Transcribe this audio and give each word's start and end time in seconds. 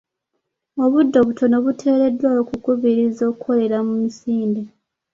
Obudde 0.83 1.17
obutono 1.21 1.55
obuteereddwaawo 1.61 2.41
bukubirizia 2.49 3.23
okukolera 3.31 3.77
ku 3.87 3.93
misinde. 4.01 4.61